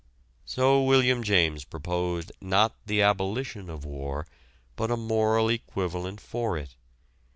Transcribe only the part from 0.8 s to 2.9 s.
William James proposed not